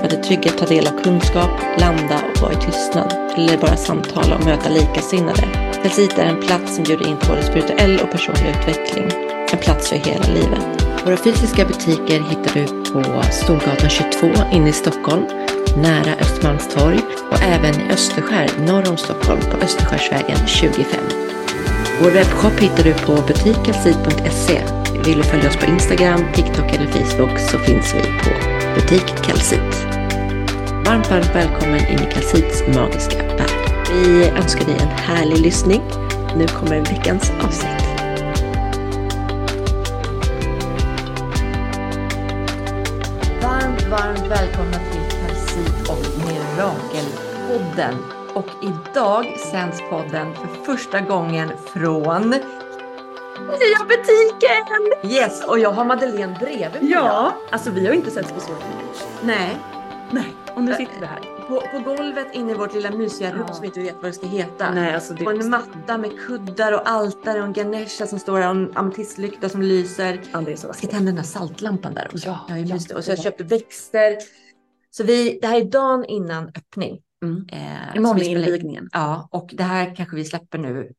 [0.00, 3.14] För att i trygghet ta del av kunskap, landa och vara i tystnad.
[3.36, 5.42] Eller bara samtala och möta likasinnade.
[5.82, 9.10] Kalsit är en plats som bjuder in på både spirituell och personlig utveckling.
[9.52, 10.80] En plats för hela livet.
[11.04, 15.26] Våra fysiska butiker hittar du på Storgatan 22 inne i Stockholm,
[15.76, 20.84] nära Östermalmstorg och även i Österskär norr om Stockholm på Österskärsvägen 25.
[22.02, 24.62] Vår webbshop hittar du på butikkalsit.se.
[25.04, 28.30] Vill du följa oss på Instagram, TikTok eller Facebook så finns vi på
[28.74, 29.89] butik Kalsit.
[30.90, 33.86] Varmt, varmt välkommen in i Kalsits magiska värld.
[33.92, 35.82] Vi önskar dig en härlig lyssning.
[36.36, 37.82] Nu kommer veckans avsnitt.
[43.42, 47.94] Varmt, varmt välkomna till Kalsit och Mirakelpodden.
[48.34, 55.10] Och idag sänds podden för första gången från nya butiken!
[55.12, 56.90] Yes, och jag har Madeleine bredvid mig.
[56.90, 58.82] Ja, alltså vi har inte setts på så länge.
[59.22, 59.56] Nej,
[60.12, 61.20] Nej, och nu sitter vi här.
[61.48, 63.54] på, på golvet inne i vårt lilla mysiga rum Ja.
[63.54, 64.74] som inte vet vad det ska heta.
[64.74, 68.38] Nej, alltså det Och en matta med kuddar och altare och en Ganesha som står
[68.40, 70.20] där och en ametistlykta som lyser.
[70.32, 72.26] Ja, det är så Jag ska tända den där saltlampan där också.
[72.28, 72.96] Ja, ja, mysig.
[72.96, 73.22] Och så jag ja.
[73.22, 74.16] köpt växter.
[74.90, 77.00] Så vi, det här är dagen innan öppning.
[77.24, 77.46] Mm.
[77.52, 78.88] Eh, Imorgon är invigningen.
[78.92, 80.92] Ja, och det här kanske vi släpper nu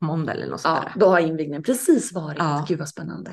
[0.00, 1.00] på måndag eller något sånt Ja, där.
[1.00, 2.38] då har invigningen precis varit.
[2.38, 2.64] Ja.
[2.68, 3.30] Gud vad spännande.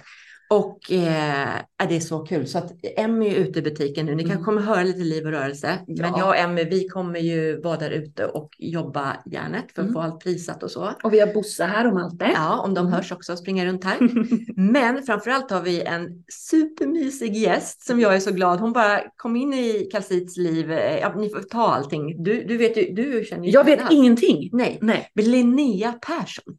[0.50, 1.50] Och eh,
[1.90, 2.48] det är så kul.
[2.48, 4.16] Så att Emmy är ute i butiken nu.
[4.16, 4.32] Ni Mm.
[4.36, 5.80] kanske kommer höra lite liv och rörelse.
[5.88, 6.16] Men Ja.
[6.20, 9.94] jag och Emmy, vi kommer ju vara där ute och jobba järnet för att Mm.
[9.94, 10.92] få allt prisat och så.
[11.04, 12.30] Och vi har Bosse här och Malte.
[12.36, 12.94] Ja, om de Mm.
[12.94, 13.98] hörs också och springer runt här.
[14.72, 18.60] Men framförallt har vi en supermysig gäst som jag är så glad.
[18.60, 20.72] Hon bara kom in i Kalsits liv.
[20.72, 22.24] Eh, Ja, ni får ta allting.
[22.24, 23.92] Du, du vet ju, du känner ju Jag vet allt.
[23.92, 24.50] ingenting.
[24.54, 25.10] Nej, Nej.
[25.14, 26.58] men Linnea Persson.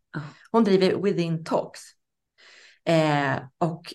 [0.50, 1.81] Hon driver Within Talks.
[2.88, 3.94] Eh, och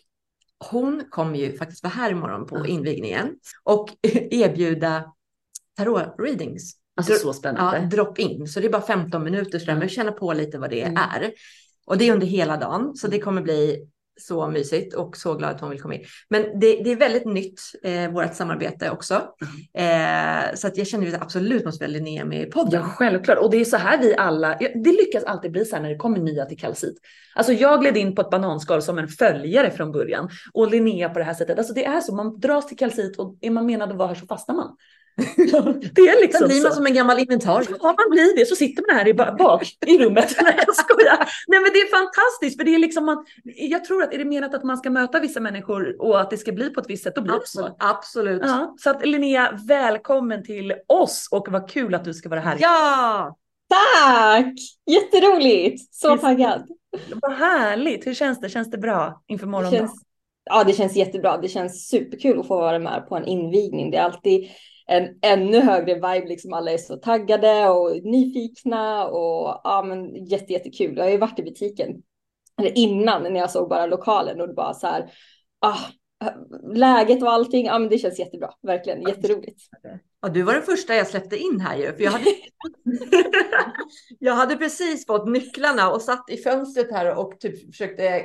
[0.71, 2.65] hon kommer ju faktiskt vara här imorgon på Ja.
[2.67, 3.89] invigningen och
[4.31, 5.13] erbjuda
[5.77, 6.73] tarot readings.
[6.97, 7.87] Alltså så Ja, spännande.
[7.95, 8.47] drop in.
[8.47, 10.97] Så det är bara 15 minuter så där, men känna på lite vad det Mm.
[10.97, 11.31] är.
[11.85, 13.87] Och det är under hela dagen, så det kommer bli
[14.21, 16.05] så mysigt och så glad att hon vill komma in.
[16.29, 19.13] Men det, det är väldigt nytt, eh, vårt samarbete också.
[19.73, 22.81] Eh, så att jag känner att jag absolut måste välja Linnea med i podden.
[22.81, 23.37] Ja, självklart.
[23.37, 25.95] Och det är så här vi alla, det lyckas alltid bli så här när det
[25.95, 26.97] kommer nya till Kalsit.
[27.35, 31.19] Alltså jag gled in på ett bananskal som en följare från början och Linnea på
[31.19, 31.57] det här sättet.
[31.57, 34.15] Alltså det är så, man dras till Kalsit och är man menad att vara här
[34.15, 34.75] så fastnar man.
[35.95, 36.75] det är Sen liksom blir man så.
[36.75, 37.65] som en gammal inventar.
[37.69, 38.45] Ja, man blir det.
[38.45, 40.35] Så sitter man här i ba- bak i rummet.
[40.41, 41.17] Nej, jag skojar.
[41.47, 42.57] Nej, men det är fantastiskt.
[42.59, 45.19] För det är liksom man, jag tror att är det menat att man ska möta
[45.19, 47.59] vissa människor och att det ska bli på ett visst sätt, då blir det så.
[47.59, 47.75] Absolut.
[47.79, 48.41] Absolut.
[48.45, 52.57] Ja, så att Linnea, välkommen till oss och vad kul att du ska vara här.
[52.59, 53.37] Ja!
[53.69, 54.53] Tack!
[54.91, 55.95] Jätteroligt!
[55.95, 56.67] Så taggad.
[57.21, 58.07] Vad härligt.
[58.07, 58.49] Hur känns det?
[58.49, 59.87] Känns det bra inför morgondagen?
[59.87, 60.01] känns,
[60.45, 61.37] ja, det känns jättebra.
[61.37, 63.91] Det känns superkul att få vara med på en invigning.
[63.91, 64.49] Det är alltid
[64.87, 70.53] en ännu högre vibe, liksom alla är så taggade och nyfikna och ja, men jätte,
[70.53, 70.97] jättekul.
[70.97, 72.01] Jag har ju varit i butiken
[72.57, 75.11] eller innan när jag såg bara lokalen och det bara så här,
[75.59, 75.79] ah,
[76.73, 79.61] läget och allting, ja men det känns jättebra, verkligen jätteroligt.
[80.21, 81.93] Ja, du var den första jag släppte in här ju.
[81.93, 82.25] För jag, hade...
[84.19, 88.23] jag hade precis fått nycklarna och satt i fönstret här och typ försökte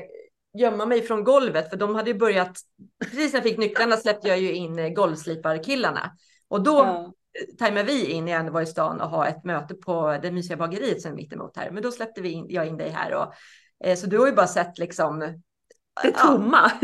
[0.58, 1.70] gömma mig från golvet.
[1.70, 2.60] För de hade ju börjat,
[3.04, 6.10] precis när jag fick nycklarna släppte jag ju in eh, golvsliparkillarna.
[6.48, 7.12] Och då Ja.
[7.58, 10.56] tajmade vi in jag ändå var i stan och ha ett möte på det mysiga
[10.56, 11.70] bageriet som är mitt emot här.
[11.70, 13.14] Men då släppte vi in, jag in dig här.
[13.14, 13.32] Och,
[13.84, 15.42] eh, så du har ju bara sett liksom...
[16.02, 16.72] Det tomma.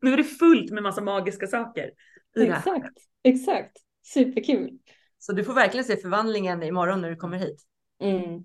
[0.00, 1.90] nu är det fullt med massa magiska saker.
[2.36, 3.76] Exakt, exakt.
[4.14, 4.70] Superkul.
[5.18, 7.62] Så du får verkligen se förvandlingen imorgon när du kommer hit.
[8.02, 8.42] Mm.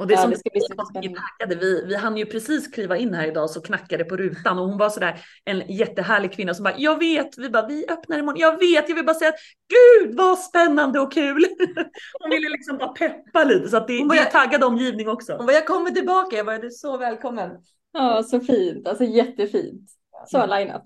[0.00, 1.20] Och det Ja, som det ska bli vi var superspännande.
[1.38, 1.60] taggade.
[1.60, 4.78] Vi, vi hann ju precis kliva in här idag så knackade på rutan och hon
[4.78, 8.58] var sådär en jättehärlig kvinna som bara jag vet, vi bara vi öppnar imorgon, jag
[8.58, 9.38] vet, jag vill bara säga att
[9.68, 11.44] gud vad spännande och kul.
[12.20, 15.08] Hon ville liksom bara peppa lite så att det, Hon det bara- är taggad omgivning
[15.08, 15.34] också.
[15.34, 17.50] Och jag kommer tillbaka, jag bara, du är så välkommen.
[17.92, 18.88] Ja, så fint.
[18.88, 19.90] Alltså jättefint.
[20.26, 20.84] Så linat.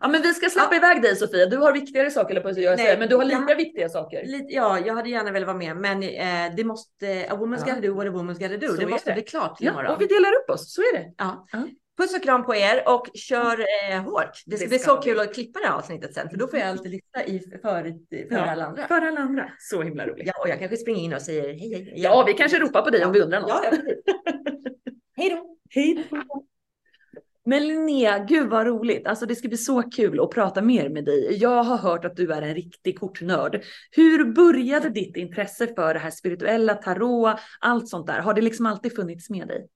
[0.00, 2.76] Ja men vi ska släppa iväg dig Sofia, du har viktigare saker på att göra,
[2.76, 4.24] Nej, men du har lika jag- viktiga saker.
[4.26, 7.74] Lite, ja, jag hade gärna velat vara med, men eh, det måste, a woman's Ja.
[7.74, 8.66] gotta do what a woman's gotta do.
[8.68, 9.14] Så det måste det.
[9.14, 9.94] bli klart Ja, imorgon.
[9.94, 11.12] och vi delar upp oss, så är det.
[11.18, 11.46] Ja.
[11.52, 11.58] Ja.
[11.98, 14.42] Puss och kram på er och kör eh, hårt.
[14.46, 15.02] Det ska Det bli ska så vi.
[15.02, 17.58] kul att klippa det här avsnittet sen för då får jag alltid lyssna i för,
[17.62, 18.86] för Ja, alla andra.
[18.88, 19.50] För alla andra.
[19.58, 20.26] Så himla roligt.
[20.26, 21.84] Ja, och jag kanske springer in och säger hej hej.
[21.84, 21.92] hej.
[21.96, 23.50] Ja, vi kanske ropar på dig om vi undrar något.
[23.50, 23.76] Ja, ja,
[25.16, 25.56] hej då.
[25.70, 26.16] Hej då.
[27.46, 29.06] Men Linnea, gud vad roligt.
[29.06, 31.36] Alltså det ska bli så kul att prata mer med dig.
[31.40, 33.62] Jag har hört att du är en riktig kortnörd.
[33.90, 38.18] Hur började ditt intresse för det här spirituella, tarot, allt sånt där?
[38.18, 39.68] Har det liksom alltid funnits med dig?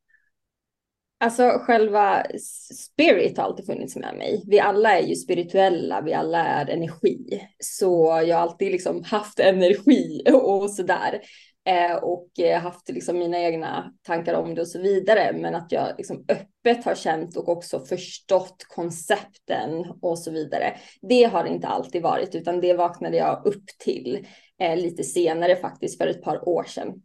[1.20, 2.26] Alltså själva
[2.74, 4.44] spirit har alltid funnits med mig.
[4.46, 7.48] Vi alla är ju spirituella, vi alla är energi.
[7.58, 11.20] Så jag har alltid liksom haft energi och sådär.
[11.68, 15.32] Eh, och eh, haft liksom mina egna tankar om det och så vidare.
[15.32, 20.76] Men att jag liksom öppet har känt och också förstått koncepten och så vidare.
[21.02, 24.26] Det har inte alltid varit, utan det vaknade jag upp till
[24.60, 27.02] eh, lite senare faktiskt för ett par år sedan.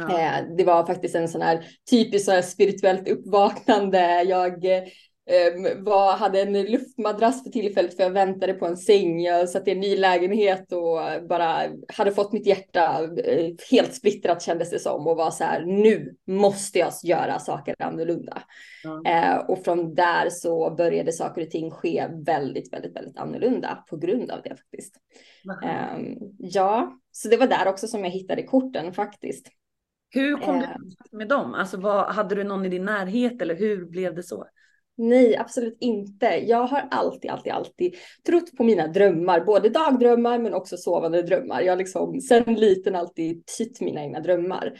[0.00, 1.66] Eh, det var faktiskt en sån här
[2.32, 4.22] här spirituellt uppvaknande.
[4.22, 4.64] Jag
[5.76, 9.20] var, hade en luftmadrass för tillfället för jag väntade på en säng.
[9.20, 14.42] Jag satt i en ny lägenhet och bara hade fått mitt hjärta eh, helt splittrat
[14.42, 18.42] kändes det som och var så här nu måste jag göra saker annorlunda.
[18.84, 19.02] Ja.
[19.10, 23.96] Eh, och från där så började saker och ting ske väldigt, väldigt, väldigt annorlunda på
[23.96, 24.94] grund av det faktiskt.
[25.64, 25.98] Eh,
[26.38, 29.48] ja, så det var där också som jag hittade korten faktiskt.
[30.10, 30.70] Hur kom du Eh.
[30.70, 31.54] i kontakt med dem?
[31.54, 34.44] Alltså vad, hade du någon i din närhet eller hur blev det så?
[35.00, 36.26] Nej, absolut inte.
[36.26, 37.94] Jag har alltid, alltid, alltid
[38.26, 41.60] trott på mina drömmar, både dagdrömmar men också sovande drömmar.
[41.60, 44.72] Jag har liksom sedan liten alltid tytt mina egna drömmar.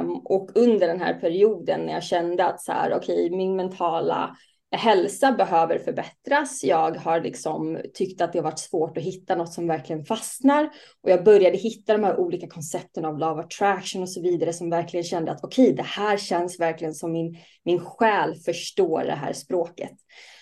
[0.00, 4.36] Um, och under den här perioden när jag kände att så här, okej, min mentala
[4.76, 6.64] hälsa behöver förbättras.
[6.64, 10.70] Jag har liksom tyckt att det har varit svårt att hitta något som verkligen fastnar
[11.02, 14.70] och jag började hitta de här olika koncepten av love attraction och så vidare som
[14.70, 17.36] verkligen kände att okej, det här känns verkligen som min
[17.66, 19.92] min själ förstår det här språket.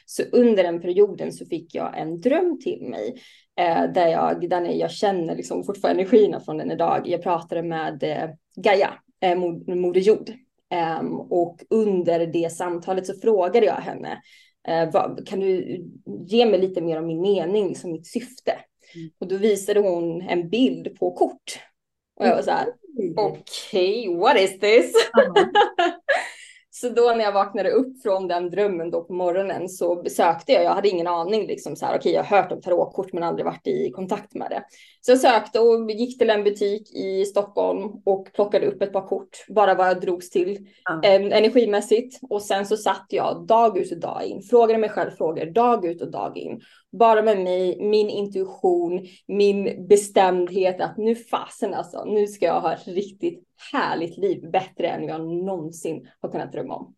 [0.06, 3.14] Så under den perioden så fick jag en dröm till mig
[3.60, 7.08] eh, där jag, där jag känner liksom fortfarande energierna från den idag.
[7.08, 9.36] Jag pratade med eh, Gaia, eh,
[9.74, 10.30] Moder Jord.
[10.74, 14.22] Ehm, och under det samtalet så frågade jag henne,
[14.68, 14.90] eh,
[15.26, 15.80] kan du
[16.26, 18.52] ge mig lite mer om min mening, liksom mitt syfte?
[18.94, 19.10] Mm.
[19.18, 21.58] Och då visade hon en bild på kort.
[22.16, 22.66] Och jag var så här,
[23.16, 24.94] okej, what is this?
[26.76, 30.64] Så då när jag vaknade upp från den drömmen då på morgonen så besökte jag,
[30.64, 33.44] jag hade ingen aning liksom så här, okej jag har hört om tarotkort men aldrig
[33.44, 34.64] varit i kontakt med det.
[35.00, 39.06] Så jag sökte och gick till en butik i Stockholm och plockade upp ett par
[39.06, 41.00] kort, bara vad jag drogs till Ja.
[41.04, 42.18] eh, energimässigt.
[42.30, 45.86] Och sen så satt jag dag ut och dag in, frågade mig själv frågor dag
[45.86, 46.60] ut och dag in.
[46.98, 52.74] Bara med mig, min intuition, min bestämdhet att nu fasen alltså, nu ska jag ha
[52.74, 56.94] ett riktigt härligt liv, bättre än jag någonsin har kunnat drömma om.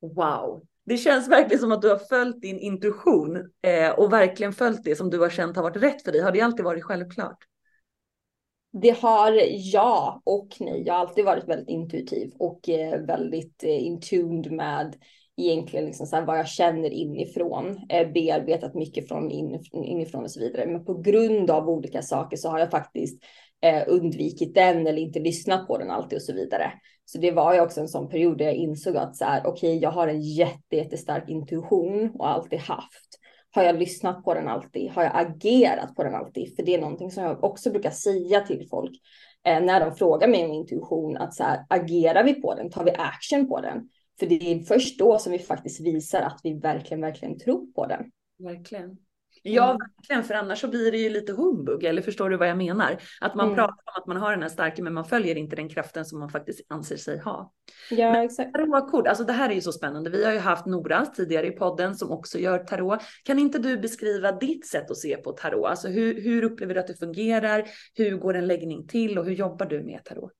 [0.00, 0.62] Wow.
[0.84, 4.96] Det känns verkligen som att du har följt din intuition eh, och verkligen följt det
[4.96, 6.20] som du har känt har varit rätt för dig.
[6.20, 7.38] Har det alltid varit självklart?
[8.72, 9.40] Det har
[9.72, 10.82] ja och nej.
[10.86, 14.96] Jag har alltid varit väldigt intuitiv och eh, väldigt eh, intuned med
[15.38, 17.80] egentligen liksom så här vad jag känner inifrån.
[17.88, 19.30] Eh, bearbetat mycket från
[19.72, 20.66] inifrån och så vidare.
[20.66, 23.22] Men på grund av olika saker så har jag faktiskt
[23.62, 26.72] eh, undvikit den eller inte lyssnat på den alltid och så vidare.
[27.04, 29.78] Så det var ju också en sån period där jag insåg att så här, okej,
[29.78, 33.18] jag har en jätte, jättestark intuition och alltid haft.
[33.50, 34.90] Har jag lyssnat på den alltid?
[34.90, 36.56] Har jag agerat på den alltid?
[36.56, 38.92] För det är någonting som jag också brukar säga till folk
[39.46, 42.70] eh, när de frågar mig om intuition, att så här, agerar vi på den?
[42.70, 43.88] Tar vi action på den?
[44.18, 47.86] För det är först då som vi faktiskt visar att vi verkligen, verkligen tror på
[47.86, 48.10] den.
[48.38, 48.96] Verkligen.
[49.42, 49.78] Ja, Mm.
[49.96, 53.02] verkligen, för annars så blir det ju lite humbug, eller förstår du vad jag menar?
[53.20, 53.56] Att man Mm.
[53.56, 56.18] pratar om att man har den här starka, men man följer inte den kraften som
[56.18, 57.52] man faktiskt anser sig ha.
[57.90, 58.52] Ja, exakt.
[58.54, 60.10] Tarotkort, alltså det här är ju så spännande.
[60.10, 63.00] Vi har ju haft Nora tidigare i podden som också gör tarot.
[63.24, 65.66] Kan inte du beskriva ditt sätt att se på tarot?
[65.66, 67.64] Alltså hur, hur upplever du att det fungerar?
[67.94, 70.32] Hur går en läggning till och hur jobbar du med tarot?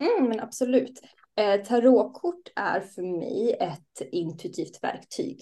[0.00, 1.00] Mm, men absolut.
[1.38, 5.40] Eh, tarotkort är för mig ett intuitivt verktyg.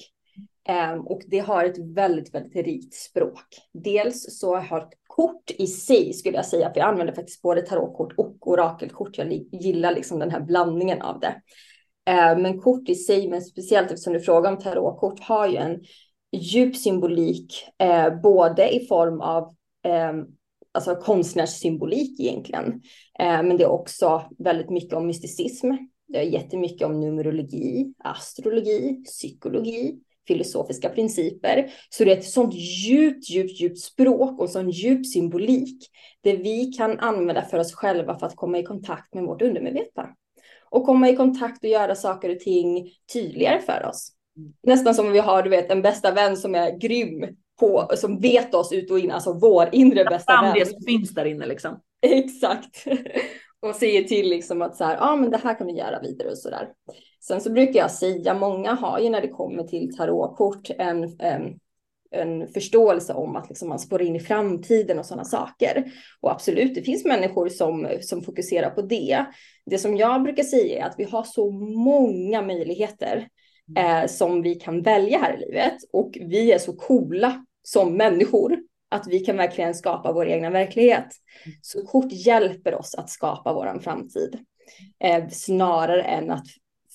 [0.69, 3.45] Ehm, och det har ett väldigt, väldigt rikt språk.
[3.73, 8.13] Dels så har kort i sig, skulle jag säga, för jag använder faktiskt både tarotkort
[8.17, 9.19] och orakelkort.
[9.19, 11.35] Jag gillar liksom den här blandningen av det.
[12.11, 15.81] Eh, men kort i sig, men speciellt eftersom du frågar om tarotkort, har ju en
[16.33, 19.43] djup symbolik, eh, både i form av
[19.83, 20.13] eh,
[20.77, 22.67] alltså konstnärssymbolik egentligen,
[23.19, 25.71] eh, men det är också väldigt mycket om mysticism.
[26.09, 31.71] Det är jättemycket om numerologi, astrologi, psykologi, filosofiska principer.
[31.91, 35.91] Så det är ett sånt djupt, djupt, djupt språk och sån djup symbolik.
[36.23, 40.09] Det vi kan använda för oss själva för att komma i kontakt med vårt undermedvetna.
[40.71, 44.13] Och komma i kontakt och göra saker och ting tydligare för oss.
[44.63, 48.21] Nästan som om vi har, du vet, en bästa vän som är grym på, som
[48.21, 50.55] vet oss ut och in, alltså vår inre bästa vän.
[50.59, 51.81] det som finns där inne liksom.
[52.03, 52.85] Exakt.
[53.63, 56.01] och säger till liksom att så här, ja ah, men det här kan vi göra
[56.01, 56.69] vidare och så där.
[57.21, 61.59] Sen så brukar jag säga, många har ju när det kommer till tarotkort en, en,
[62.11, 65.93] en förståelse om att liksom man spår in i framtiden och sådana saker.
[66.21, 69.27] Och absolut, det finns människor som, som fokuserar på det.
[69.67, 73.29] Det som jag brukar säga är att vi har så många möjligheter
[73.77, 78.59] eh, som vi kan välja här i livet och vi är så coola som människor
[78.89, 81.07] att vi kan verkligen skapa vår egna verklighet.
[81.63, 84.39] Så kort hjälper oss att skapa vår framtid
[85.05, 86.47] eh, snarare än att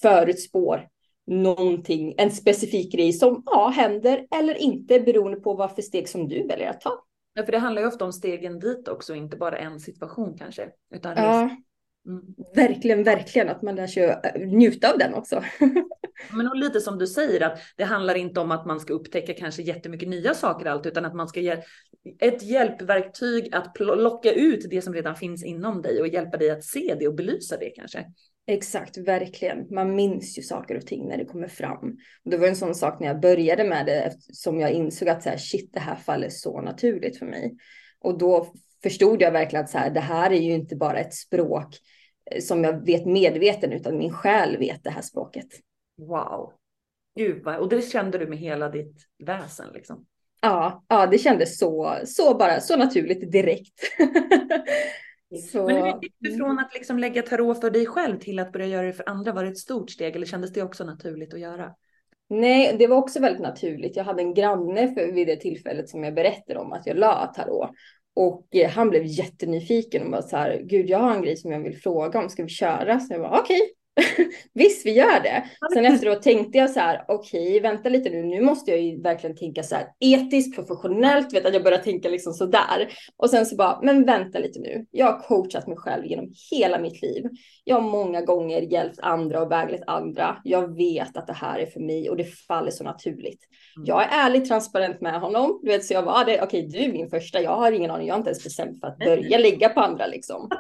[0.02, 0.80] förutspå
[1.28, 6.28] någonting, en specifik grej som ja, händer eller inte beroende på vad för steg som
[6.28, 6.92] du väljer att ta.
[7.34, 10.70] Ja, för det handlar ju ofta om stegen dit också, inte bara en situation kanske.
[10.96, 11.50] Utan mm.
[12.56, 15.44] Verkligen, verkligen att man lär sig njuta av den också.
[16.32, 19.34] Men och lite som du säger att det handlar inte om att man ska upptäcka
[19.34, 21.58] kanske jättemycket nya saker allt, utan att man ska ge
[22.20, 26.64] ett hjälpverktyg att plocka ut det som redan finns inom dig och hjälpa dig att
[26.64, 28.06] se det och belysa det kanske.
[28.48, 29.68] Exakt, verkligen.
[29.70, 31.98] Man minns ju saker och ting när det kommer fram.
[32.26, 35.24] Och det var en sån sak när jag började med det som jag insåg att
[35.24, 37.58] så här, shit, det här faller så naturligt för mig.
[38.00, 41.14] Och då förstod jag verkligen att så här, det här är ju inte bara ett
[41.14, 41.78] språk
[42.32, 45.48] eh, som jag vet medveten, utan min själ vet det här språket.
[45.98, 46.54] Wow.
[47.16, 48.96] Gud, vad, och det kände du med hela ditt
[49.26, 50.06] väsen liksom?
[50.42, 53.80] Ja, ja det kändes så, så bara så naturligt direkt.
[55.52, 55.66] Så...
[55.66, 58.68] Men hur gick du från att liksom lägga tarot för dig själv till att börja
[58.68, 59.32] göra det för andra?
[59.32, 61.76] Var det ett stort steg eller kändes det också naturligt att göra?
[62.30, 63.96] Nej, det var också väldigt naturligt.
[63.96, 67.34] Jag hade en granne för, vid det tillfället som jag berättade om att jag la
[67.36, 67.70] tarot.
[68.16, 71.52] Och eh, han blev jättenyfiken och bara så här, gud jag har en grej som
[71.52, 73.00] jag vill fråga om, ska vi köra?
[73.00, 73.70] Så jag bara okej, okay,
[74.54, 75.44] Visst, vi gör det.
[75.74, 79.02] Sen efteråt tänkte jag så här, okej, okay, vänta lite nu, nu måste jag ju
[79.02, 82.88] verkligen tänka så här etiskt, professionellt, vet att jag börjar tänka liksom så där.
[83.18, 84.86] Och sen så bara, men vänta lite nu.
[84.92, 87.24] Jag har coachat mig själv genom hela mitt liv.
[87.64, 90.38] Jag har många gånger hjälpt andra och väglett andra.
[90.44, 93.40] Jag vet att det här är för mig och det faller så naturligt.
[93.78, 93.86] Mm.
[93.86, 96.86] Jag är ärligt transparent med honom, du vet, så jag var det, okej, okay, du
[96.86, 99.38] är min första, jag har ingen aning, jag har inte ens bestämt för att börja
[99.38, 100.50] lägga på andra liksom.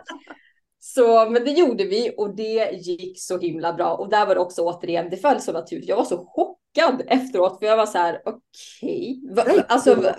[0.83, 3.95] Så, men det gjorde vi och det gick så himla bra.
[3.95, 5.89] Och där var det också återigen, det föll så naturligt.
[5.89, 9.21] Jag var så chockad efteråt för jag var så här, okej.
[9.31, 9.61] Okay.
[9.67, 9.95] Alltså,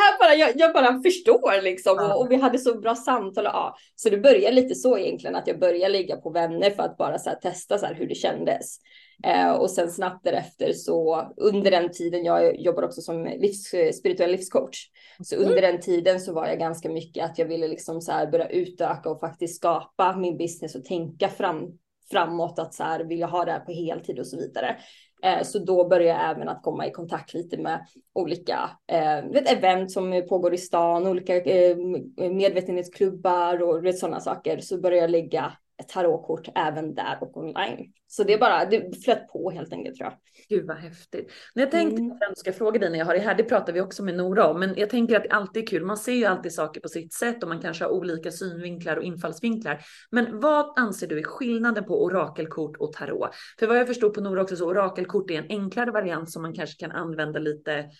[0.00, 3.46] här bara, jag, jag, bara förstår liksom och, och, vi hade så bra samtal.
[3.46, 3.76] Och, ja.
[3.94, 7.18] Så det började lite så egentligen att jag började ligga på vänner för att bara
[7.18, 8.78] så här, testa så här, hur det kändes.
[9.24, 14.30] Eh, och sen snabbt därefter så under den tiden, jag jobbar också som livs, spirituell
[14.30, 14.86] livscoach.
[15.24, 15.48] Så mm.
[15.48, 18.48] under den tiden så var jag ganska mycket att jag ville liksom så här börja
[18.48, 21.78] utöka och faktiskt skapa min business och tänka fram,
[22.10, 24.76] framåt att så här vill jag ha det här på heltid och så vidare.
[25.22, 29.52] Eh, så då började jag även att komma i kontakt lite med olika eh, vet,
[29.52, 31.76] event som pågår i stan, olika eh,
[32.16, 34.58] medvetenhetsklubbar och vet, sådana saker.
[34.58, 35.52] Så började jag lägga
[35.88, 37.92] tarotkort även där och online.
[38.06, 40.18] Så det är bara, det flöt på helt enkelt tror jag.
[40.48, 41.32] Gud vad häftigt.
[41.54, 42.12] Men jag tänkte mm.
[42.12, 44.16] att jag ska fråga dig när jag har det här, det pratar vi också med
[44.16, 45.84] Nora om, men jag tänker att det alltid är kul.
[45.84, 49.02] Man ser ju alltid saker på sitt sätt och man kanske har olika synvinklar och
[49.02, 49.80] infallsvinklar.
[50.10, 53.30] Men vad anser du är skillnaden på orakelkort och tarot?
[53.58, 56.54] För vad jag förstår på Nora också så orakelkort är en enklare variant som man
[56.54, 57.90] kanske kan använda lite,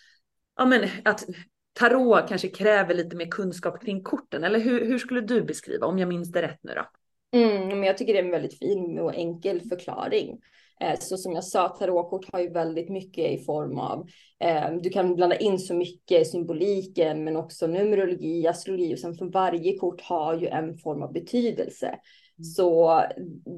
[0.57, 1.25] ja men att
[1.73, 5.99] tarot kanske kräver lite mer kunskap kring korten, eller hur, hur skulle du beskriva om
[5.99, 6.85] jag minns det rätt nu då?
[7.33, 10.39] Mm, men jag tycker det är en väldigt fin och enkel förklaring.
[10.81, 14.07] Eh, så som jag sa, tarotkort har ju väldigt mycket i form av,
[14.39, 19.25] eh, du kan blanda in så mycket symboliken, men också numerologi, astrologi och sen för
[19.25, 21.87] varje kort har ju en form av betydelse.
[21.87, 22.43] Mm.
[22.43, 23.01] Så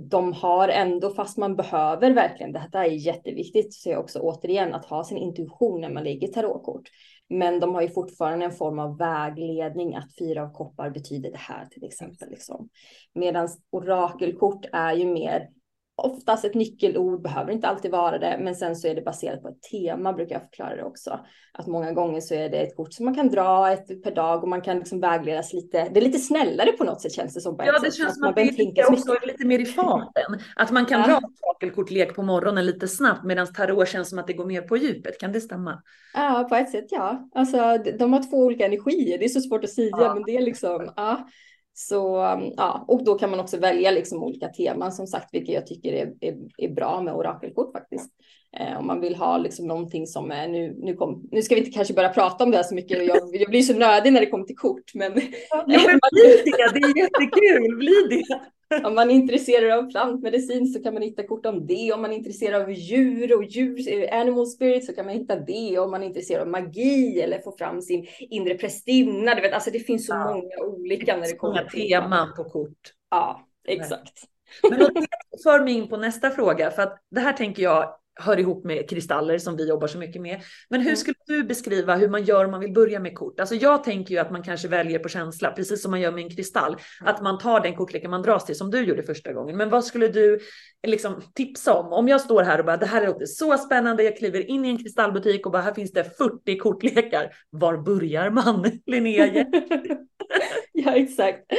[0.09, 4.73] de har ändå, fast man behöver verkligen, det här är jätteviktigt, så är också återigen
[4.73, 6.89] att ha sin intuition när man lägger tarotkort.
[7.33, 11.37] Men de har ju fortfarande en form av vägledning att fyra av koppar betyder det
[11.37, 12.29] här till exempel.
[12.29, 12.69] Liksom.
[13.13, 15.49] Medan orakelkort är ju mer
[15.95, 19.47] oftast ett nyckelord, behöver inte alltid vara det, men sen så är det baserat på
[19.47, 21.19] ett tema brukar jag förklara det också.
[21.53, 24.43] Att många gånger så är det ett kort som man kan dra ett per dag
[24.43, 25.89] och man kan liksom vägledas lite.
[25.93, 27.55] Det är lite snällare på något sätt känns det som.
[27.59, 30.39] Ja, det sätt, känns som att, att det är lite mer i farten.
[30.55, 31.07] Att man kan ja.
[31.07, 34.77] dra orakelkortlek på morgonen lite snabbt medan tarot känns som att det går mer på
[34.77, 35.19] djupet.
[35.19, 35.81] Kan det stämma?
[36.13, 37.29] Ja, på ett sätt ja.
[37.35, 39.17] Alltså de har två olika energier.
[39.17, 40.13] Det är så svårt att säga, ja.
[40.13, 41.27] men det är liksom, ja.
[41.73, 41.95] Så
[42.57, 45.93] ja, och då kan man också välja liksom olika teman som sagt, vilket jag tycker
[45.93, 48.09] är, är, är bra med orakelkort faktiskt.
[48.59, 51.61] Eh, om man vill ha liksom någonting som är nu, nu, kom, nu ska vi
[51.61, 53.07] inte kanske börja prata om det här så mycket.
[53.07, 55.21] Jag, jag blir så nödig när det kommer till kort, men.
[55.49, 58.39] Ja, men bli det, det är jättekul, bli det.
[58.83, 61.93] Om man är intresserad av plantmedicin så kan man hitta kort om det.
[61.93, 65.35] Om man är intresserad av djur och djur, eh, animal spirit så kan man hitta
[65.35, 65.79] det.
[65.79, 69.35] Om man är intresserad av magi eller få fram sin inre prästinna.
[69.35, 70.33] Du vet, alltså det finns så ja.
[70.33, 72.93] många olika när det kommer till teman på kort.
[73.09, 74.23] Ja, exakt.
[74.69, 75.07] Men det
[75.43, 78.89] för mig in på nästa fråga, för att det här tänker jag hör ihop med
[78.89, 80.41] kristaller som vi jobbar så mycket med.
[80.69, 80.97] Men hur mm.
[80.97, 83.39] skulle du beskriva hur man gör om man vill börja med kort?
[83.39, 86.23] Alltså jag tänker ju att man kanske väljer på känsla, precis som man gör med
[86.23, 86.77] en kristall.
[87.01, 89.57] Att man tar den kortleken man dras till som du gjorde första gången.
[89.57, 90.39] Men vad skulle du
[90.87, 91.93] liksom tipsa om?
[91.93, 94.03] Om jag står här och bara det här låter så spännande.
[94.03, 97.35] Jag kliver in i en kristallbutik och bara här finns det 40 kortlekar.
[97.49, 98.71] Var börjar man?
[98.85, 99.25] Linnea?
[100.71, 101.53] ja exakt.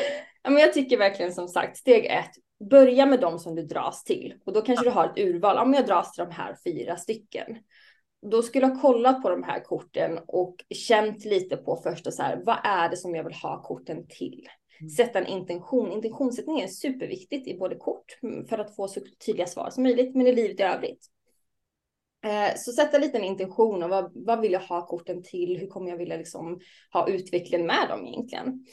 [0.44, 2.30] men jag tycker verkligen som sagt steg ett
[2.70, 4.90] börja med de som du dras till och då kanske ja.
[4.90, 5.58] du har ett urval.
[5.58, 7.46] Om jag dras till de här fyra stycken.
[8.30, 12.42] Då skulle jag kollat på de här korten och känt lite på första så här,
[12.44, 14.48] vad är det som jag vill ha korten till?
[14.80, 14.90] Mm.
[14.90, 15.92] Sätta en intention.
[15.92, 18.18] Intentionssättning är superviktigt i både kort
[18.48, 21.06] för att få så tydliga svar som möjligt, men i livet i övrigt.
[22.24, 25.58] Eh, så sätta lite en intention och vad, vad vill jag ha korten till?
[25.60, 26.60] Hur kommer jag vilja liksom
[26.92, 28.64] ha utvecklingen med dem egentligen?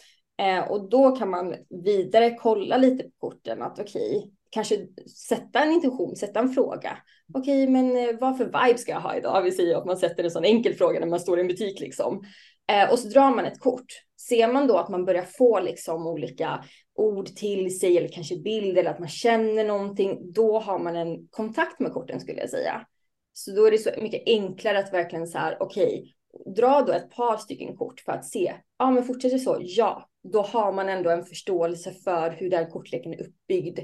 [0.41, 4.87] Eh, och då kan man vidare kolla lite på korten att okej, okay, kanske
[5.29, 6.97] sätta en intention, sätta en fråga.
[7.33, 9.41] Okej, okay, men eh, vad för vibe ska jag ha idag?
[9.41, 11.79] Vi säger att man sätter en sån enkel fråga när man står i en butik
[11.79, 12.23] liksom.
[12.71, 13.85] Eh, och så drar man ett kort.
[14.29, 16.63] Ser man då att man börjar få liksom olika
[16.95, 21.27] ord till sig eller kanske bilder eller att man känner någonting, då har man en
[21.27, 22.85] kontakt med korten skulle jag säga.
[23.33, 26.93] Så då är det så mycket enklare att verkligen så här, okej, okay, dra då
[26.93, 30.89] ett par stycken kort för att se, ja men fortsätter så, ja, då har man
[30.89, 33.79] ändå en förståelse för hur den kortleken är uppbyggd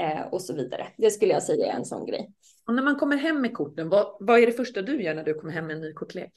[0.00, 0.86] eh, och så vidare.
[0.96, 2.30] Det skulle jag säga är en sån grej.
[2.66, 5.24] Och när man kommer hem med korten, vad, vad är det första du gör när
[5.24, 6.32] du kommer hem med en ny kortlek?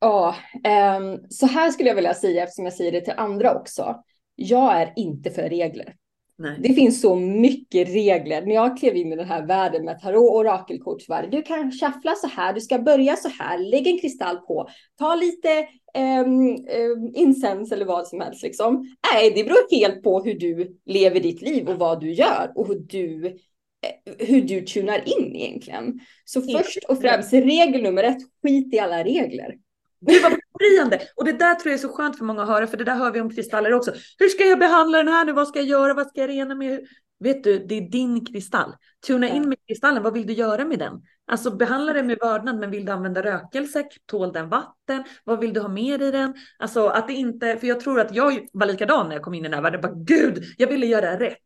[0.00, 4.02] Ja, eh, så här skulle jag vilja säga eftersom jag säger det till andra också.
[4.34, 5.94] Jag är inte för regler.
[6.38, 6.56] Nej.
[6.62, 8.42] Det finns så mycket regler.
[8.46, 11.30] När jag klev in i den här världen med tarot och orakelkortsvärlden.
[11.30, 15.14] Du kan shuffla så här, du ska börja så här, lägg en kristall på, ta
[15.14, 18.42] lite um, um, incens eller vad som helst.
[18.42, 18.96] Liksom.
[19.12, 22.68] Nej, det beror helt på hur du lever ditt liv och vad du gör och
[22.68, 26.00] hur du, eh, hur du tunar in egentligen.
[26.24, 29.54] Så först och främst, regel nummer ett, skit i alla regler.
[30.00, 31.00] Det var befriande.
[31.16, 32.96] Och det där tror jag är så skönt för många att höra, för det där
[32.96, 33.92] hör vi om kristaller också.
[34.18, 35.32] Hur ska jag behandla den här nu?
[35.32, 35.94] Vad ska jag göra?
[35.94, 36.80] Vad ska jag rena med?
[37.22, 38.74] Vet du, det är din kristall.
[39.06, 40.02] Tuna in med kristallen.
[40.02, 41.02] Vad vill du göra med den?
[41.26, 43.84] Alltså behandla den med vördnad, men vill du använda rökelse?
[44.06, 45.04] Tål den vatten?
[45.24, 46.34] Vad vill du ha mer i den?
[46.58, 49.44] Alltså att det inte, för jag tror att jag var likadan när jag kom in
[49.44, 49.80] i den här världen.
[49.80, 51.38] Bara, Gud, jag ville göra rätt.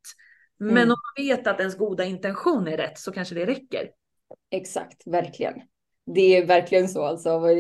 [0.59, 0.83] Men mm.
[0.83, 3.89] om man vet att ens goda intention är rätt så kanske det räcker.
[4.51, 5.55] Exakt, verkligen
[6.15, 7.29] det är verkligen så alltså.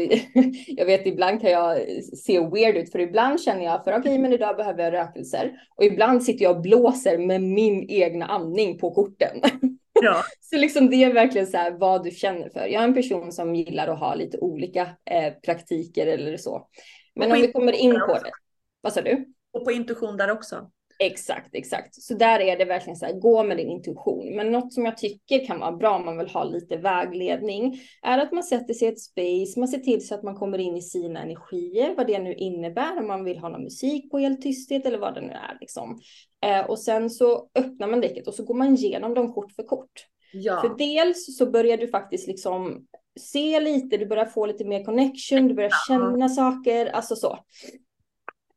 [0.67, 4.19] Jag vet ibland kan jag se weird ut för ibland känner jag för okej, okay,
[4.19, 8.79] men idag behöver jag rökelser och ibland sitter jag och blåser med min egna andning
[8.79, 9.41] på korten.
[10.03, 10.23] Ja.
[10.41, 12.67] så liksom det är verkligen så här vad du känner för.
[12.67, 14.81] Jag är en person som gillar att ha lite olika
[15.11, 16.69] eh, praktiker eller så.
[17.15, 18.31] Men om vi kommer in på det.
[18.81, 19.25] Vad sa du?
[19.53, 20.71] Och på intuition där också.
[20.99, 22.03] Exakt, exakt.
[22.03, 24.37] Så där är det verkligen så här, gå med din intuition.
[24.37, 28.19] Men något som jag tycker kan vara bra om man vill ha lite vägledning är
[28.19, 30.77] att man sätter sig i ett space, man ser till så att man kommer in
[30.77, 34.43] i sina energier, vad det nu innebär, om man vill ha någon musik på helt
[34.43, 36.01] tysthet eller vad det nu är liksom.
[36.47, 39.63] Eh, och sen så öppnar man däcket och så går man igenom dem kort för
[39.63, 40.07] kort.
[40.33, 40.61] Ja.
[40.61, 42.87] För dels så börjar du faktiskt liksom
[43.21, 47.39] se lite, du börjar få lite mer connection, du börjar känna saker, alltså så.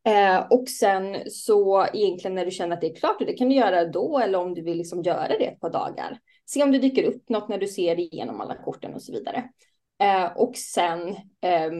[0.06, 3.54] Eh, och sen så egentligen när du känner att det är klart, det kan du
[3.54, 6.18] göra då eller om du vill liksom göra det ett par dagar.
[6.46, 9.44] Se om det dyker upp något när du ser igenom alla korten och så vidare.
[10.02, 11.08] Eh, och sen
[11.40, 11.70] eh,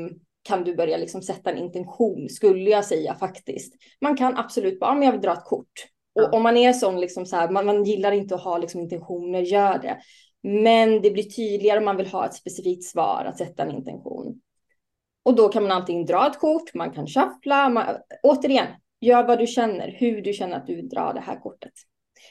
[0.43, 3.75] kan du börja liksom sätta en intention, skulle jag säga faktiskt.
[4.01, 5.87] Man kan absolut bara, om jag vill dra ett kort.
[6.15, 8.81] Och om man är sån, liksom så här, man, man gillar inte att ha liksom
[8.81, 9.99] intentioner, gör det.
[10.43, 14.41] Men det blir tydligare om man vill ha ett specifikt svar, att sätta en intention.
[15.23, 17.85] Och då kan man antingen dra ett kort, man kan shuffla, man,
[18.23, 18.67] återigen,
[19.01, 21.73] gör vad du känner, hur du känner att du vill dra det här kortet.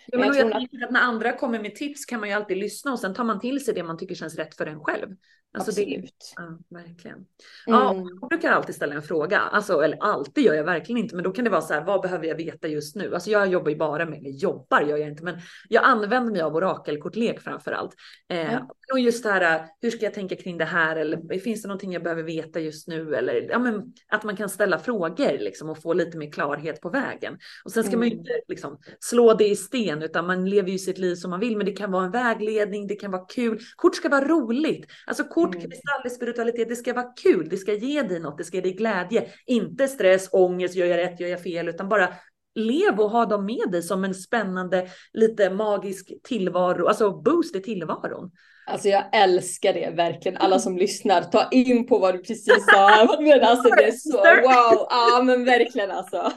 [0.08, 0.91] Ja, men jag, jag att...
[0.91, 3.65] när andra kommer med tips kan man ju alltid lyssna och sen tar man till
[3.65, 5.15] sig det man tycker känns rätt för en själv.
[5.54, 6.04] Alltså Absolut.
[6.04, 7.17] Det, ja, verkligen.
[7.17, 7.25] Mm.
[7.65, 11.23] Ja, jag brukar alltid ställa en fråga, alltså, eller alltid gör jag verkligen inte, men
[11.23, 13.13] då kan det vara så här, vad behöver jag veta just nu?
[13.13, 16.41] Alltså jag jobbar ju bara med, eller jobbar gör jag inte, men jag använder mig
[16.41, 17.95] av orakelkortlek framför allt.
[18.30, 18.63] Eh, mm.
[18.93, 20.95] Och just det här, hur ska jag tänka kring det här?
[20.95, 23.15] Eller finns det någonting jag behöver veta just nu?
[23.15, 26.89] Eller ja, men, att man kan ställa frågor liksom, och få lite mer klarhet på
[26.89, 27.38] vägen.
[27.65, 27.99] Och sen ska mm.
[27.99, 28.19] man ju mm.
[28.19, 31.57] inte liksom, slå det i sten, utan man lever ju sitt liv som man vill,
[31.57, 33.59] men det kan vara en vägledning, det kan vara kul.
[33.75, 34.85] Kort ska vara roligt.
[35.07, 35.69] Alltså kort, mm.
[35.69, 38.73] kristall, spiritualitet, det ska vara kul, det ska ge dig något, det ska ge dig
[38.73, 39.27] glädje.
[39.45, 42.09] Inte stress, ångest, gör jag rätt, gör jag fel, utan bara
[42.55, 47.61] lev och ha dem med dig som en spännande, lite magisk tillvaro, alltså boost i
[47.61, 48.31] tillvaron.
[48.69, 50.38] Alltså jag älskar det verkligen.
[50.38, 53.17] Alla som lyssnar, ta in på vad du precis sa.
[53.21, 54.88] Men alltså det är så wow.
[54.89, 56.32] Ja men verkligen alltså.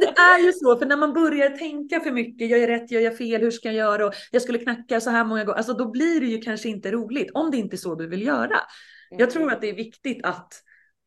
[0.00, 3.00] det är ju så, för när man börjar tänka för mycket, gör jag rätt, gör
[3.00, 5.72] jag fel, hur ska jag göra och jag skulle knacka så här många gånger, alltså
[5.72, 8.56] då blir det ju kanske inte roligt om det inte är så du vill göra.
[9.10, 10.52] Jag tror att det är viktigt att,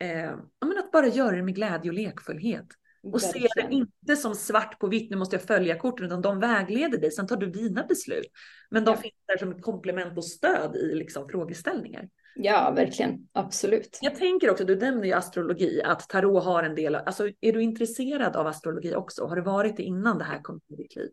[0.04, 0.32] eh,
[0.80, 2.68] att bara göra det med glädje och lekfullhet.
[3.14, 6.40] Och se det inte som svart på vitt, nu måste jag följa korten, utan de
[6.40, 7.12] vägleder dig.
[7.12, 8.28] Sen tar du dina beslut.
[8.70, 8.98] Men de ja.
[8.98, 12.10] finns där som ett komplement och stöd i liksom frågeställningar.
[12.36, 13.28] Ja, verkligen.
[13.32, 14.00] Absolut.
[14.02, 17.62] Jag tänker också, du nämner ju astrologi, att tarot har en del, alltså är du
[17.62, 19.26] intresserad av astrologi också?
[19.26, 21.10] Har du varit det innan det här kom i ditt liv?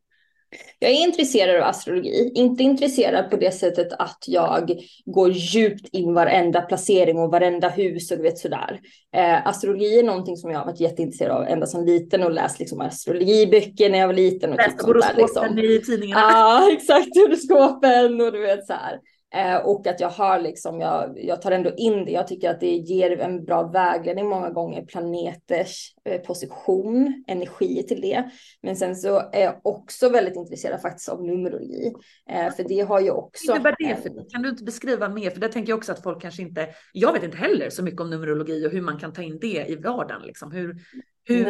[0.79, 6.14] Jag är intresserad av astrologi, inte intresserad på det sättet att jag går djupt in
[6.14, 8.81] varenda placering och varenda hus och du vet sådär.
[9.17, 12.59] Eh, astrologi är någonting som jag har varit jätteintresserad av ända sedan liten och läst
[12.59, 14.51] liksom astrologiböcker när jag var liten.
[14.51, 15.59] Och Läste horoskopen liksom.
[15.59, 16.21] i tidningarna.
[16.21, 18.99] Ja, ah, exakt, horoskopen och du vet så här.
[19.35, 22.11] Eh, och att jag har liksom, jag, jag tar ändå in det.
[22.11, 28.01] Jag tycker att det ger en bra vägledning många gånger, planeters eh, position, energi till
[28.01, 28.31] det.
[28.62, 31.92] Men sen så är jag också väldigt intresserad faktiskt av numerologi.
[32.31, 33.53] Eh, för det har ju också...
[33.53, 34.31] Innebär det för?
[34.31, 35.31] Kan du inte beskriva mer?
[35.31, 38.01] För det tänker jag också att folk kanske inte, jag vet inte heller så mycket
[38.01, 40.23] om numerologi och hur man kan ta in det i vardagen.
[40.23, 40.53] Liksom.
[40.53, 40.77] Hur,
[41.25, 41.47] hur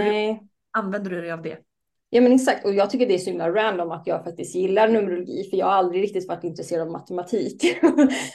[0.72, 1.58] använder du dig av det?
[2.14, 4.88] Ja men exakt och jag tycker det är så himla random att jag faktiskt gillar
[4.88, 7.76] numerologi för jag har aldrig riktigt varit intresserad av matematik.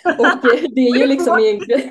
[0.05, 1.81] och det är ju liksom egentligen,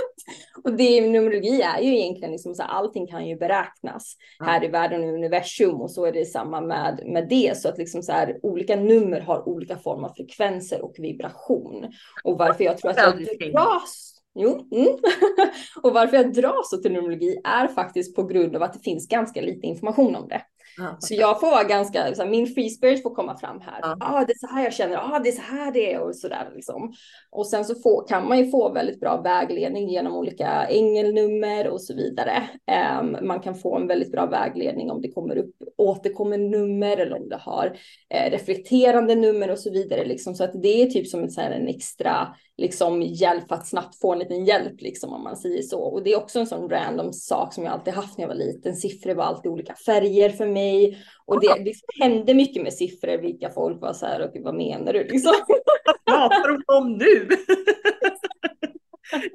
[0.64, 4.44] och det numerologi är ju egentligen liksom så här, allting kan ju beräknas ja.
[4.44, 7.78] här i världen och universum och så är det samma med, med det så att
[7.78, 11.92] liksom så här olika nummer har olika former av frekvenser och vibration
[12.24, 14.88] och varför jag tror att jag dras Jo, mm.
[15.82, 19.40] och varför jag dras till numerologi är faktiskt på grund av att det finns ganska
[19.40, 20.42] lite information om det.
[20.76, 23.78] Ja, så jag får vara ganska, så här, min free spirit får komma fram här.
[23.82, 23.96] Ja.
[24.00, 26.16] Ah, det är så här jag känner, ah, det är så här det är och
[26.16, 26.92] så där liksom.
[27.30, 31.82] Och sen så får, kan man ju få väldigt bra vägledning genom olika ängelnummer och
[31.82, 32.42] så vidare.
[33.00, 37.16] Um, man kan få en väldigt bra vägledning om det kommer upp återkommande nummer eller
[37.16, 37.78] om det har
[38.14, 40.34] eh, reflekterande nummer och så vidare liksom.
[40.34, 43.66] Så att det är typ som en, så här, en extra liksom hjälp för att
[43.66, 45.80] snabbt få en liten hjälp liksom om man säger så.
[45.80, 48.34] Och det är också en sån random sak som jag alltid haft när jag var
[48.34, 48.76] liten.
[48.76, 53.18] Siffror var alltid olika färger för mig och det, det hände mycket med siffror.
[53.18, 55.32] Vilka folk var så här och vad menar du liksom?
[56.04, 57.28] Vad pratar de om nu?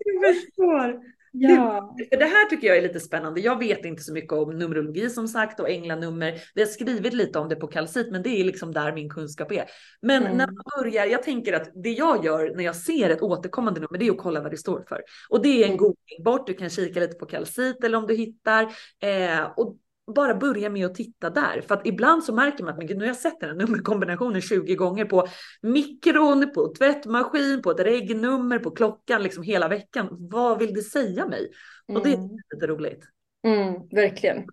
[0.06, 1.19] jag förstår.
[1.32, 1.96] Ja.
[2.12, 3.42] Det här tycker jag är lite spännande.
[3.42, 6.42] Jag vet inte så mycket om numerologi som sagt och änglanummer.
[6.56, 9.52] Vi har skrivit lite om det på kalcit, men det är liksom där min kunskap
[9.52, 9.66] är.
[10.02, 10.38] Men mm.
[10.38, 13.98] när man börjar, jag tänker att det jag gör när jag ser ett återkommande nummer,
[13.98, 15.02] det är att kolla vad det står för.
[15.30, 15.78] Och det är en mm.
[15.78, 16.48] googling bort.
[16.48, 18.64] Du kan kika lite på kalcit eller om du hittar.
[19.04, 19.78] Eh, och
[20.14, 21.62] bara börja med att titta där.
[21.68, 24.42] För att ibland så märker man att men nu har jag sett den här nummerkombinationen
[24.42, 25.28] 20 gånger på
[25.62, 30.08] mikron, på tvättmaskin, på ett regnummer, på klockan, liksom hela veckan.
[30.12, 31.52] Vad vill det säga mig?
[31.88, 32.02] Mm.
[32.02, 32.30] Och det är mm.
[32.54, 33.04] lite roligt.
[33.44, 34.46] Mm, verkligen.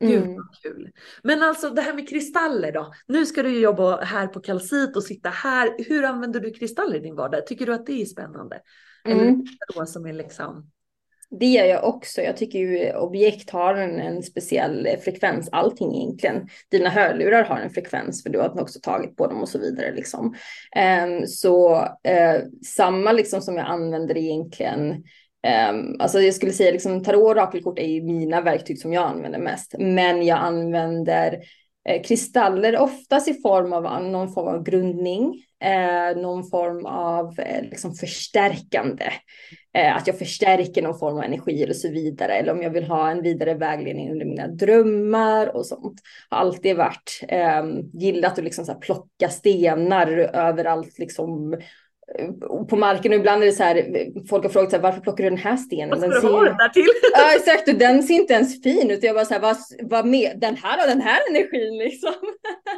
[0.00, 0.36] Gud mm.
[0.36, 0.90] vad kul.
[1.22, 2.92] Men alltså det här med kristaller då.
[3.06, 5.74] Nu ska du jobba här på kalcit och sitta här.
[5.88, 7.46] Hur använder du kristaller i din vardag?
[7.46, 8.60] Tycker du att det är spännande?
[9.04, 9.44] Eller mm.
[9.74, 10.70] Eller som är liksom
[11.30, 12.20] det gör jag också.
[12.20, 16.48] Jag tycker ju objekt har en, en speciell eh, frekvens, allting egentligen.
[16.70, 19.94] Dina hörlurar har en frekvens för du har också tagit på dem och så vidare.
[19.94, 20.34] Liksom.
[21.04, 25.04] Um, så uh, samma liksom som jag använder egentligen
[25.70, 29.04] Um, alltså jag skulle säga liksom tarot och orakelkort är ju mina verktyg som jag
[29.04, 29.74] använder mest.
[29.78, 31.40] Men jag använder
[31.88, 37.62] Eh, kristaller oftast i form av någon form av grundning, eh, någon form av eh,
[37.62, 39.12] liksom förstärkande
[39.72, 42.34] att jag förstärker någon form av energi och så vidare.
[42.34, 46.00] Eller om jag vill ha en vidare vägledning under mina drömmar och sånt.
[46.28, 51.60] Har alltid varit eh, gillat att liksom så plocka stenar överallt liksom
[52.68, 55.24] på marken och ibland är det så här, folk har frågat så här, varför plockar
[55.24, 55.88] du den här stenen?
[55.90, 56.86] Vad ska den du ha den där till?
[57.12, 59.02] Ja exakt och den ser inte ens fin ut.
[59.02, 62.12] Jag bara så här, vad, vad med den här och den här energin liksom.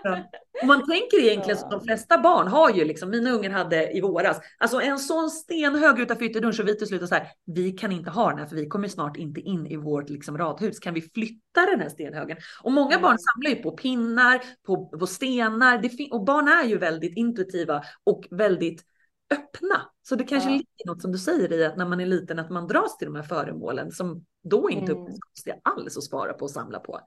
[0.02, 0.18] Ja.
[0.60, 1.70] Och man tänker egentligen ja.
[1.70, 5.30] så de flesta barn har ju liksom, mina ungar hade i våras, alltså en sån
[5.30, 8.46] stenhög utanför ytterdörren så vi till slut så här, vi kan inte ha den här
[8.46, 10.78] för vi kommer snart inte in i vårt liksom radhus.
[10.78, 12.36] Kan vi flytta den här stenhögen?
[12.62, 13.02] Och många mm.
[13.02, 18.26] barn samlar ju på pinnar, på, på stenar och barn är ju väldigt intuitiva och
[18.30, 18.82] väldigt
[19.32, 19.90] öppna.
[20.02, 20.52] Så det kanske ja.
[20.52, 23.06] ligger något som du säger i att när man är liten att man dras till
[23.06, 25.02] de här föremålen som då inte mm.
[25.02, 27.00] upplevs alls att spara på och samla på.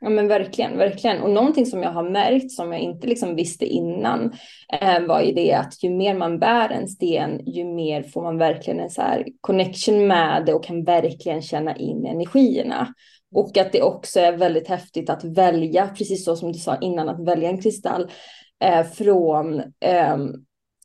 [0.00, 1.22] Ja men verkligen, verkligen.
[1.22, 4.32] Och någonting som jag har märkt som jag inte liksom visste innan
[4.80, 8.38] eh, var ju det att ju mer man bär en sten, ju mer får man
[8.38, 12.94] verkligen en så här connection med det och kan verkligen känna in energierna.
[13.34, 17.08] Och att det också är väldigt häftigt att välja, precis så som du sa innan,
[17.08, 18.10] att välja en kristall
[18.64, 20.16] eh, från eh,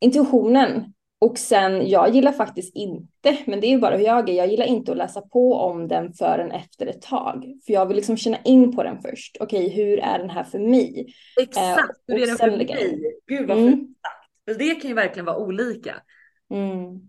[0.03, 0.93] intuitionen.
[1.19, 4.47] Och sen, jag gillar faktiskt inte, men det är ju bara hur jag är, jag
[4.47, 7.43] gillar inte att läsa på om den förrän efter ett tag.
[7.65, 9.37] För jag vill liksom känna in på den först.
[9.39, 11.13] Okej, hur är den här för mig?
[11.41, 13.01] Exakt, eh, hur är den för mig?
[13.27, 13.71] Gud vad mm.
[13.71, 13.97] fint.
[14.45, 15.95] Det kan ju verkligen vara olika.
[16.53, 17.01] Mm.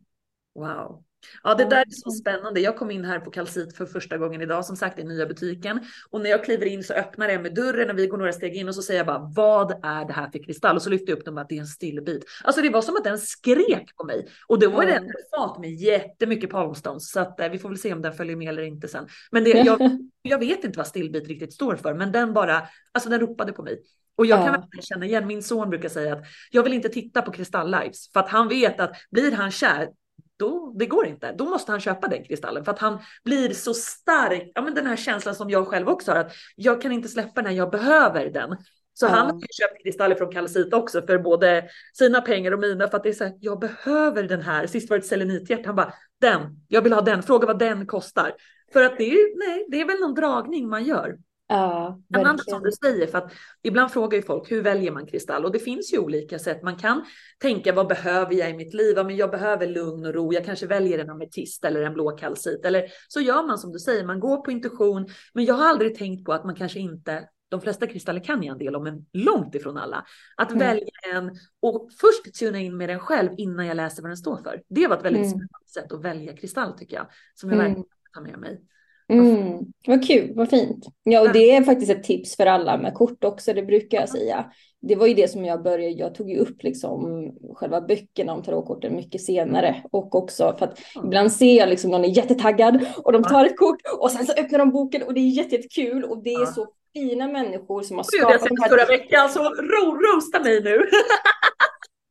[0.54, 1.03] Wow.
[1.42, 2.60] Ja, det där är så spännande.
[2.60, 5.80] Jag kom in här på Kalsit för första gången idag, som sagt i nya butiken.
[6.10, 8.56] Och när jag kliver in så öppnar jag med dörren och vi går några steg
[8.56, 10.76] in och så säger jag bara, vad är det här för kristall?
[10.76, 12.24] Och så lyfter jag upp den att det är en stillbit.
[12.44, 14.28] Alltså det var som att den skrek på mig.
[14.46, 14.94] Och då var mm.
[14.94, 17.10] den fat med jättemycket palmstones.
[17.10, 19.08] Så att eh, vi får väl se om den följer med eller inte sen.
[19.30, 19.80] Men det, jag,
[20.22, 23.62] jag vet inte vad stillbit riktigt står för, men den bara, alltså den ropade på
[23.62, 23.82] mig.
[24.16, 27.22] Och jag kan verkligen känna igen, min son brukar säga att jag vill inte titta
[27.22, 29.88] på kristall-lives för att han vet att blir han kär,
[30.36, 31.32] då, det går inte.
[31.32, 34.52] Då måste han köpa den kristallen för att han blir så stark.
[34.54, 37.42] Ja, men den här känslan som jag själv också har att jag kan inte släppa
[37.42, 38.56] den, jag behöver den.
[38.94, 39.18] Så mm.
[39.18, 43.02] han har köpt kristaller från kalcit också för både sina pengar och mina för att
[43.02, 44.66] det är så här, jag behöver den här.
[44.66, 47.86] Sist var det ett selenithjärta, han bara den, jag vill ha den, fråga vad den
[47.86, 48.32] kostar.
[48.72, 51.16] För att det är, nej, det är väl någon dragning man gör.
[51.54, 52.38] Ja, verkligen.
[52.38, 55.58] som du säger, för att ibland frågar ju folk hur väljer man kristall och det
[55.58, 56.62] finns ju olika sätt.
[56.62, 57.04] Man kan
[57.38, 58.94] tänka vad behöver jag i mitt liv?
[58.96, 60.32] Ja, men jag behöver lugn och ro.
[60.32, 63.78] Jag kanske väljer en ametist eller en blå kalcit eller så gör man som du
[63.78, 64.04] säger.
[64.04, 67.60] Man går på intuition, men jag har aldrig tänkt på att man kanske inte de
[67.60, 70.04] flesta kristaller kan jag en del om, men långt ifrån alla.
[70.36, 70.58] Att mm.
[70.58, 74.36] välja en och först tuna in med den själv innan jag läser vad den står
[74.36, 74.62] för.
[74.68, 75.30] Det var ett väldigt mm.
[75.30, 77.66] spännande sätt att välja kristall tycker jag, som jag mm.
[77.66, 78.60] verkligen tar med mig.
[79.08, 80.86] Mm, vad kul, vad fint.
[81.02, 84.08] Ja, och det är faktiskt ett tips för alla med kort också, det brukar jag
[84.08, 84.44] säga.
[84.80, 88.42] Det var ju det som jag började, jag tog ju upp liksom själva böckerna om
[88.42, 93.12] tarotkorten mycket senare och också för att ibland ser jag liksom någon är jättetaggad och
[93.12, 96.22] de tar ett kort och sen så öppnar de boken och det är jättekul och
[96.22, 98.40] det är så fina människor som har skapat.
[98.42, 100.76] Gud, jag förra veckan så ro, roasta mig nu.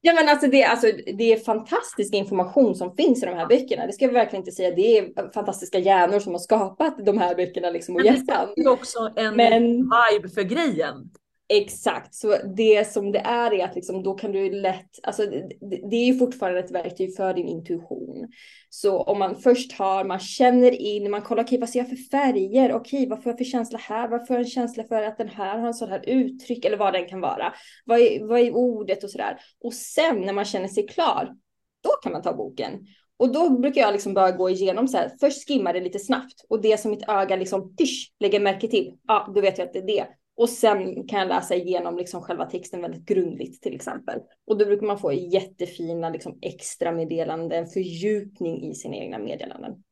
[0.06, 0.88] Ja men alltså det, alltså
[1.18, 3.88] det är fantastisk information som finns i de här böckerna.
[3.88, 4.76] Det ska vi verkligen inte säga.
[4.76, 8.48] Det är fantastiska hjärnor som har skapat de här böckerna liksom och hjärtan.
[8.56, 9.62] Det är också en men...
[9.62, 11.10] vibe för grejen.
[11.56, 15.90] Exakt, så det som det är är att liksom, då kan du lätt, alltså det,
[15.90, 18.28] det är ju fortfarande ett verktyg för din intuition.
[18.70, 21.90] Så om man först har, man känner in, man kollar, okej okay, vad ser jag
[21.90, 24.84] för färger, okej okay, vad får jag för känsla här, vad får jag en känsla
[24.84, 27.54] för att den här har en sån här uttryck eller vad den kan vara.
[27.86, 29.40] Vad är, vad är ordet och sådär.
[29.64, 31.34] Och sen när man känner sig klar,
[31.84, 32.88] då kan man ta boken.
[33.18, 36.46] Och då brukar jag liksom bara gå igenom så här, först skimma det lite snabbt
[36.50, 39.74] och det som mitt öga liksom tysch, lägger märke till, ja då vet jag att
[39.74, 40.08] det är det.
[40.36, 44.20] Och sen kan jag läsa igenom liksom själva texten väldigt grundligt till exempel.
[44.46, 49.84] Och då brukar man få jättefina liksom extra meddelanden, fördjupning i sina egna meddelanden.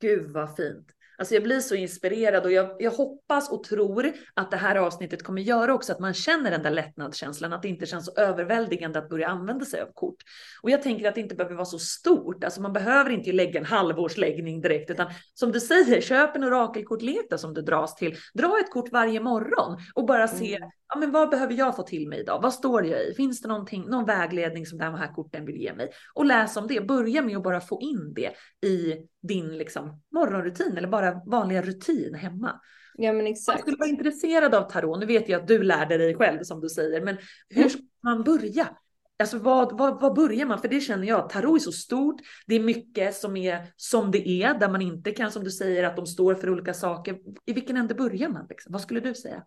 [0.00, 0.95] Gud vad fint.
[1.18, 5.22] Alltså jag blir så inspirerad och jag, jag hoppas och tror att det här avsnittet
[5.22, 8.98] kommer göra också att man känner den där lättnadskänslan, att det inte känns så överväldigande
[8.98, 10.16] att börja använda sig av kort.
[10.62, 13.60] Och jag tänker att det inte behöver vara så stort, alltså man behöver inte lägga
[13.60, 18.16] en halvårsläggning direkt, utan som du säger, köp en orakelkortlek som du dras till.
[18.34, 21.82] Dra ett kort varje morgon och bara se, mm ja men vad behöver jag få
[21.82, 22.42] till mig idag?
[22.42, 23.14] Vad står jag i?
[23.14, 25.90] Finns det någonting, någon vägledning som de här korten vill ge mig?
[26.14, 28.32] Och läs om det, börja med att bara få in det
[28.68, 32.60] i din liksom, morgonrutin eller bara vanliga rutin hemma.
[32.98, 33.58] Ja men exakt.
[33.58, 35.00] Jag skulle vara intresserad av tarot.
[35.00, 37.16] Nu vet jag att du lärde dig själv som du säger, men
[37.48, 37.70] hur mm.
[37.70, 38.68] ska man börja?
[39.18, 40.58] Alltså vad, vad, vad börjar man?
[40.58, 42.20] För det känner jag, tarot är så stort.
[42.46, 45.84] Det är mycket som är som det är, där man inte kan, som du säger,
[45.84, 47.18] att de står för olika saker.
[47.46, 48.46] I vilken ände börjar man?
[48.48, 48.72] Liksom?
[48.72, 49.42] Vad skulle du säga?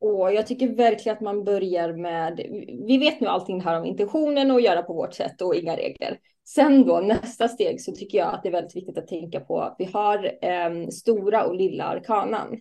[0.00, 2.40] Och jag tycker verkligen att man börjar med,
[2.86, 6.18] vi vet nu allting här om intentionen och göra på vårt sätt och inga regler.
[6.48, 9.60] Sen då nästa steg så tycker jag att det är väldigt viktigt att tänka på
[9.60, 12.60] att vi har eh, stora och lilla arkanan.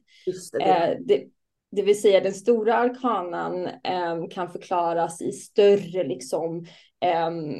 [0.51, 1.23] Det, eh, det,
[1.71, 6.65] det, vill säga den stora arkanan eh, kan förklaras i större liksom
[7.01, 7.55] ehm,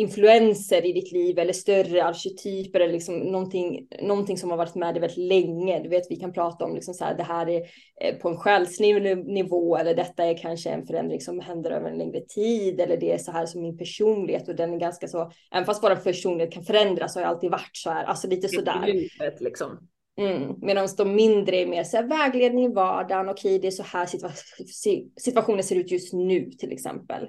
[0.00, 4.94] influenser i ditt liv eller större arketyper eller liksom någonting, någonting som har varit med
[4.94, 5.82] dig väldigt länge.
[5.82, 7.62] Du vet, vi kan prata om liksom så här, det här är
[8.00, 11.98] eh, på en själslig nivå eller detta är kanske en förändring som händer över en
[11.98, 15.30] längre tid eller det är så här som min personlighet och den är ganska så,
[15.52, 18.48] även fast vår personlighet kan förändras så har jag alltid varit så här, alltså lite
[18.48, 19.08] sådär.
[19.40, 19.88] Liksom.
[20.18, 20.54] Mm.
[20.62, 24.06] Medan de mindre är mer så här, vägledning i vardagen, okej det är så här
[24.06, 24.30] situa
[25.16, 27.28] situationen ser ut just nu till exempel.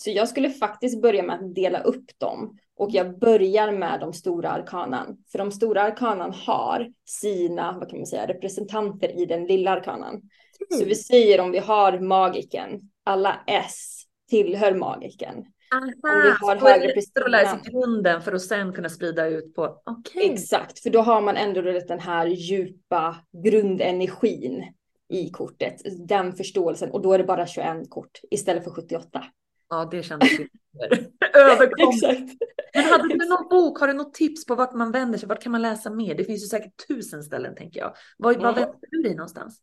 [0.00, 4.12] Så jag skulle faktiskt börja med att dela upp dem och jag börjar med de
[4.12, 5.16] stora arkanan.
[5.32, 10.14] För de stora arkanan har sina, vad kan man säga, representanter i den lilla arkanan.
[10.14, 10.22] Mm.
[10.70, 15.34] Så vi säger om vi har magiken, alla S tillhör magiken.
[15.74, 17.60] Aha, Om du har högre prestanda.
[17.64, 20.32] grunden för att sen kunna sprida ut på, okej.
[20.32, 24.64] Exakt, för då har man ändå den här djupa grundenergin
[25.08, 29.24] i kortet, den förståelsen och då är det bara 21 kort istället för 78.
[29.68, 30.48] Ja, det kändes ju
[31.34, 32.42] överkomligt.
[32.74, 35.28] Men hade du någon bok, har du något tips på vart man vänder sig?
[35.28, 36.14] Vart kan man läsa mer?
[36.14, 37.92] Det finns ju säkert tusen ställen tänker jag.
[38.18, 39.60] Var, var vänder du dig någonstans?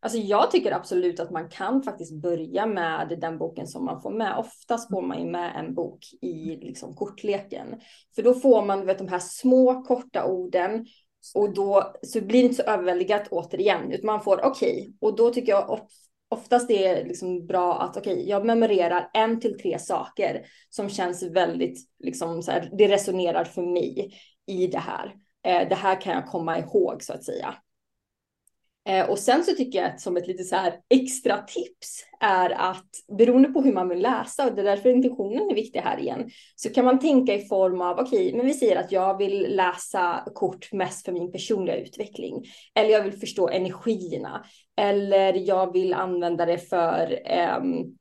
[0.00, 4.10] Alltså jag tycker absolut att man kan faktiskt börja med den boken som man får
[4.10, 4.38] med.
[4.38, 7.80] Oftast får man ju med en bok i liksom kortleken.
[8.14, 10.86] För då får man vet, de här små korta orden
[11.34, 13.92] och då så blir det inte så överväldigat återigen.
[13.92, 15.70] Utan man får okej, och då tycker jag
[16.28, 21.22] oftast det är liksom bra att okej, jag memorerar en till tre saker som känns
[21.22, 24.14] väldigt, liksom så här, det resonerar för mig
[24.46, 25.14] i det här.
[25.46, 27.54] Eh, det här kan jag komma ihåg så att säga.
[28.88, 32.50] Eh, och sen så tycker jag att som ett lite så här extra tips är
[32.50, 35.98] att beroende på hur man vill läsa och det är därför intentionen är viktig här
[35.98, 39.56] igen, så kan man tänka i form av okej, men vi säger att jag vill
[39.56, 42.44] läsa kort mest för min personliga utveckling
[42.74, 44.44] eller jag vill förstå energierna
[44.76, 47.96] eller jag vill använda det för ehm,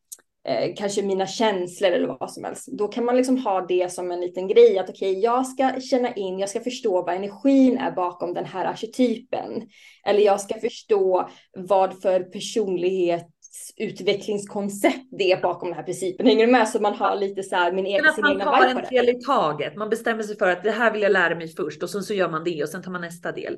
[0.48, 2.68] eh, kanske mina känslor eller vad som helst.
[2.68, 6.14] Då kan man liksom ha det som en liten grej att okej, jag ska känna
[6.14, 9.68] in, jag ska förstå vad energin är bakom den här arketypen.
[10.06, 16.26] Eller jag ska förstå vad för personlighetsutvecklingskoncept det är bakom den här principen.
[16.26, 16.70] Hänger du med?
[16.70, 18.80] Så man har lite så här min egen, att sin man egna tar vibe på
[18.80, 19.02] en det.
[19.02, 19.76] del i taget.
[19.76, 22.14] Man bestämmer sig för att det här vill jag lära mig först och sen så
[22.14, 23.58] gör man det och sen tar man nästa del.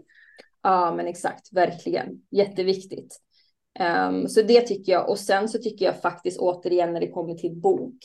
[0.64, 2.08] Ja, men exakt, verkligen.
[2.32, 3.22] Jätteviktigt.
[3.80, 5.10] Um, så det tycker jag.
[5.10, 7.96] Och sen så tycker jag faktiskt återigen när det kommer till bok.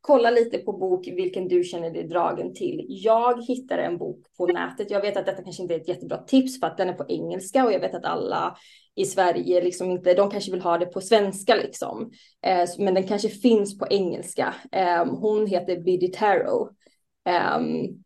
[0.00, 2.86] Kolla lite på bok vilken du känner dig dragen till.
[2.88, 4.90] Jag hittade en bok på nätet.
[4.90, 7.04] Jag vet att detta kanske inte är ett jättebra tips för att den är på
[7.08, 8.56] engelska och jag vet att alla
[8.94, 12.10] i Sverige liksom inte, de kanske vill ha det på svenska liksom.
[12.46, 14.54] Eh, men den kanske finns på engelska.
[14.72, 16.70] Eh, hon heter Biddy Tarot.
[17.24, 18.02] Ehm,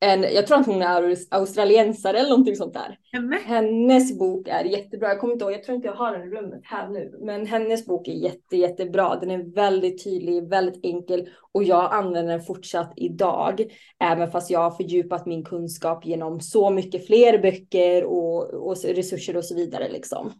[0.00, 2.98] en, jag tror att hon är aus- australiensare eller någonting sånt där.
[3.12, 3.38] Nämen.
[3.46, 5.08] Hennes bok är jättebra.
[5.08, 7.18] Jag kommer inte ihåg, jag tror inte jag har den i rummet här nu.
[7.20, 9.16] Men hennes bok är jätte, jättebra.
[9.16, 13.64] Den är väldigt tydlig, väldigt enkel och jag använder den fortsatt idag.
[14.04, 19.36] Även fast jag har fördjupat min kunskap genom så mycket fler böcker och, och resurser
[19.36, 20.32] och så vidare liksom.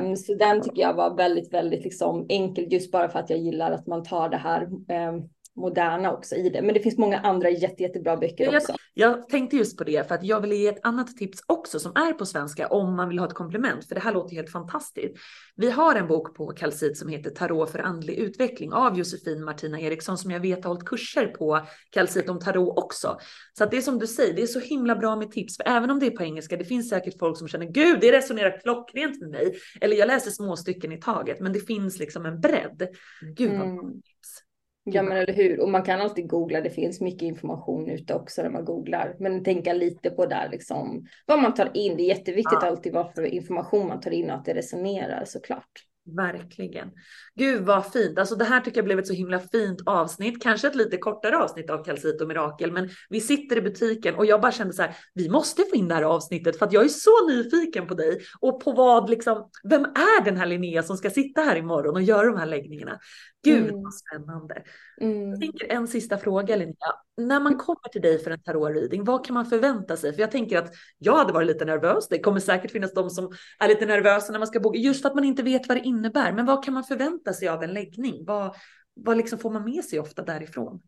[0.00, 3.38] Um, så den tycker jag var väldigt, väldigt liksom enkel just bara för att jag
[3.38, 4.62] gillar att man tar det här
[5.08, 6.62] um, moderna också i det.
[6.62, 8.74] Men det finns många andra jätte, jättebra böcker Jag, också.
[8.94, 11.92] jag tänkte just på det för att jag vill ge ett annat tips också som
[11.96, 15.16] är på svenska om man vill ha ett komplement för det här låter helt fantastiskt.
[15.56, 19.80] Vi har en bok på Kalsit som heter Tarot för andlig utveckling av Josefin Martina
[19.80, 23.18] Eriksson som jag vet har hållit kurser på Kalsit om tarot också.
[23.58, 25.64] Så att det är som du säger, det är så himla bra med tips för
[25.68, 28.60] även om det är på engelska, det finns säkert folk som känner gud, det resonerar
[28.60, 29.54] klockrent med mig.
[29.80, 32.88] Eller jag läser små stycken i taget, men det finns liksom en bredd.
[33.36, 33.92] Gud vad Mm.
[33.94, 34.42] tips.
[34.88, 38.42] Ja men eller hur, och man kan alltid googla, det finns mycket information ute också
[38.42, 39.16] när man googlar.
[39.18, 41.96] Men tänka lite på där liksom, vad man tar in.
[41.96, 42.66] Det är jätteviktigt Ja.
[42.66, 45.82] alltid vad för information man tar in och att det resonerar såklart.
[46.06, 46.90] Verkligen.
[47.34, 48.18] Gud vad fint.
[48.18, 50.42] Alltså det här tycker jag blev ett så himla fint avsnitt.
[50.42, 54.26] Kanske ett lite kortare avsnitt av Kalsit och Mirakel, men vi sitter i butiken och
[54.26, 56.84] jag bara kände så här, vi måste få in det här avsnittet för att jag
[56.84, 60.96] är så nyfiken på dig och på vad liksom, vem är den här Linnea som
[60.96, 62.98] ska sitta här imorgon och göra de här läggningarna?
[63.44, 63.82] Gud Mm.
[63.82, 64.62] vad spännande.
[65.00, 65.30] Mm.
[65.30, 66.76] Jag tänker en sista fråga Linnea.
[67.16, 70.12] När man kommer till dig för en tarot-reading, vad kan man förvänta sig?
[70.12, 72.08] För jag tänker att jag hade varit lite nervös.
[72.08, 75.08] Det kommer säkert finnas de som är lite nervösa när man ska boka, just för
[75.08, 76.32] att man inte vet vad det innebär.
[76.32, 78.24] Men vad kan man förvänta sig av en läggning?
[78.24, 78.54] Vad,
[78.94, 80.80] vad liksom får man med sig ofta därifrån?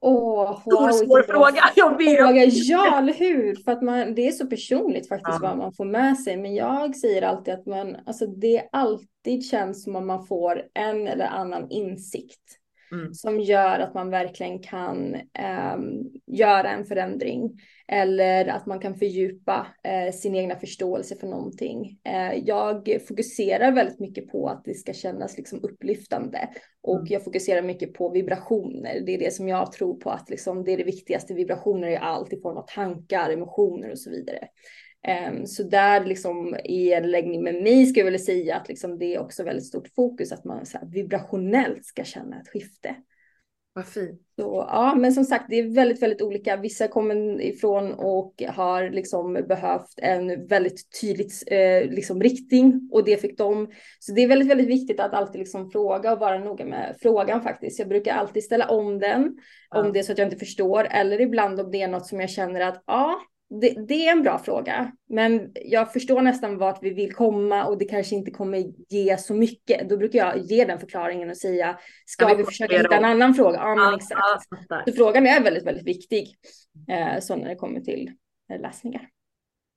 [0.00, 2.18] Åh, Stor wow, svår fråga, jag vet.
[2.18, 2.44] fråga.
[2.44, 3.54] Ja, eller hur?
[3.54, 5.48] För att man, det är så personligt faktiskt Ja.
[5.48, 6.36] vad man får med sig.
[6.36, 11.06] Men jag säger alltid att man, alltså det alltid känns som om man får en
[11.06, 12.40] eller annan insikt.
[12.92, 13.14] Mm.
[13.14, 17.50] som gör att man verkligen kan ehm, göra en förändring
[17.88, 21.98] eller att man kan fördjupa eh, sin egna förståelse för någonting.
[22.04, 26.48] Eh, jag fokuserar väldigt mycket på att det ska kännas liksom upplyftande
[26.82, 27.06] och Mm.
[27.12, 29.00] jag fokuserar mycket på vibrationer.
[29.06, 31.34] Det är det som jag tror på att liksom, det är det viktigaste.
[31.34, 34.48] Vibrationer är allt i form av tankar, emotioner och så vidare.
[35.02, 38.98] Ehm, så där liksom i en läggning med mig skulle jag vilja säga att liksom
[38.98, 42.96] det är också väldigt stort fokus att man så här vibrationellt ska känna ett skifte.
[43.78, 44.20] Vad fint.
[44.36, 46.56] Så, ja, men som sagt, det är väldigt, väldigt olika.
[46.56, 53.16] Vissa kommer ifrån och har liksom behövt en väldigt tydligt eh, liksom riktning och det
[53.20, 53.68] fick de.
[53.98, 57.42] Så det är väldigt, väldigt viktigt att alltid liksom fråga och vara noga med frågan
[57.42, 57.78] faktiskt.
[57.78, 59.36] Jag brukar alltid ställa om den
[59.70, 59.80] Ja.
[59.80, 62.20] om det är så att jag inte förstår eller ibland om det är något som
[62.20, 63.20] jag känner att ja,
[63.50, 67.78] det, det, är en bra fråga, men jag förstår nästan vart vi vill komma och
[67.78, 69.88] det kanske inte kommer ge så mycket.
[69.88, 73.34] Då brukar jag ge den förklaringen och säga, ska ja, vi, försöka hitta en annan
[73.34, 73.58] fråga?
[73.58, 74.48] Ja, men exakt.
[74.86, 76.36] Så frågan är väldigt, väldigt viktig,
[76.88, 78.10] eh, så när det kommer till
[78.52, 79.08] eh, läsningar.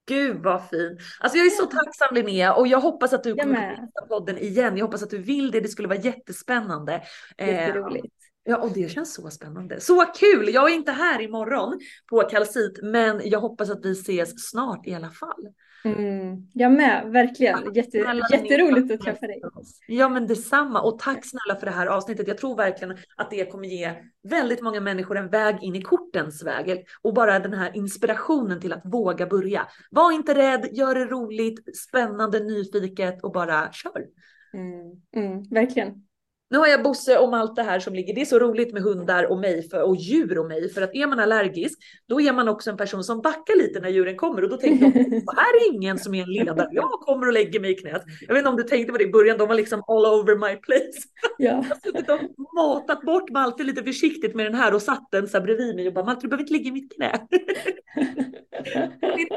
[0.07, 0.99] Gud vad fin.
[1.19, 4.77] Alltså jag är så tacksam Linnea och jag hoppas att du kommer att podden igen.
[4.77, 5.59] Jag hoppas att du vill det.
[5.59, 7.01] Det skulle vara jättespännande.
[7.37, 8.20] Eh, Jätteroligt.
[8.43, 9.79] Ja, och det känns så spännande.
[9.79, 10.53] Så kul!
[10.53, 11.79] Jag är inte här imorgon
[12.09, 15.47] på kalcit, men jag hoppas att vi ses snart i alla fall.
[15.83, 17.73] Mm, jag med, verkligen.
[17.73, 17.97] Jätte,
[18.31, 19.41] jätteroligt att träffa dig.
[19.87, 20.81] Ja, men detsamma.
[20.81, 22.27] Och tack snälla för det här avsnittet.
[22.27, 26.43] Jag tror verkligen att det kommer ge väldigt många människor en väg in i kortens
[26.43, 29.67] väg och bara den här inspirationen till att våga börja.
[29.91, 34.05] Var inte rädd, gör det roligt, spännande, nyfiket och bara kör.
[34.53, 36.03] Mm, mm, verkligen
[36.51, 38.15] nu har jag Bosse om allt det här som ligger.
[38.15, 40.95] Det är så roligt med hundar och mig för, och djur och mig för att
[40.95, 44.43] är man allergisk då är man också en person som backar lite när djuren kommer
[44.43, 46.67] och då tänker de här är ingen som är en ledare.
[46.71, 48.03] Jag kommer och lägger mig i knät.
[48.27, 49.37] Jag vet inte om du tänkte på det i början.
[49.37, 51.07] De var liksom all over my place.
[51.37, 51.49] Ja.
[51.49, 52.19] Jag har suttit och
[52.55, 55.87] matat bort Malte lite försiktigt med den här och satt den så här bredvid mig
[55.87, 57.27] och bara Malte du behöver inte ligga i mitt knä.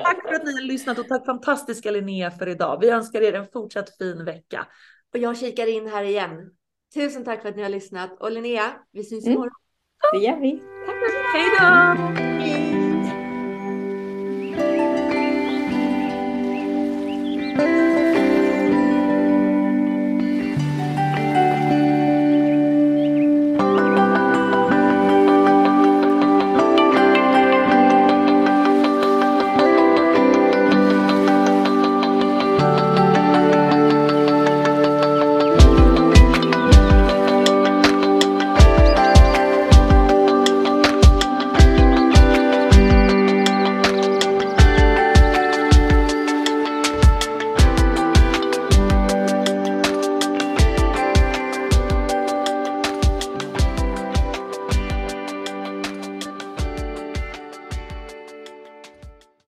[0.03, 2.79] tack för att ni har lyssnat och tack fantastiska Linnea för idag.
[2.81, 4.67] Vi önskar er en fortsatt fin vecka.
[5.13, 6.31] Och jag kikar in här igen.
[6.95, 9.35] Tusen tack för att ni har lyssnat och Linnea, vi syns mm.
[9.35, 9.55] imorgon.
[10.13, 10.63] Det gör vi.
[10.87, 10.97] Tack.
[11.35, 11.51] Hej
[12.79, 12.84] då!